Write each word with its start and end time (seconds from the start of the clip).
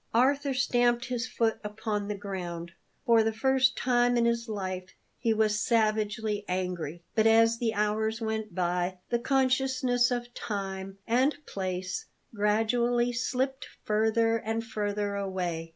Arthur 0.15 0.55
stamped 0.55 1.05
his 1.05 1.27
foot 1.27 1.59
upon 1.63 2.07
the 2.07 2.15
ground. 2.15 2.71
For 3.05 3.21
the 3.21 3.31
first 3.31 3.77
time 3.77 4.17
in 4.17 4.25
his 4.25 4.49
life 4.49 4.95
he 5.19 5.31
was 5.31 5.59
savagely 5.59 6.43
angry. 6.47 7.03
But 7.13 7.27
as 7.27 7.59
the 7.59 7.75
hours 7.75 8.19
went 8.19 8.55
by, 8.55 8.97
the 9.11 9.19
consciousness 9.19 10.09
of 10.09 10.33
time 10.33 10.97
and 11.05 11.37
place 11.45 12.07
gradually 12.33 13.11
slipped 13.13 13.67
further 13.85 14.37
and 14.37 14.63
further 14.65 15.13
away. 15.13 15.69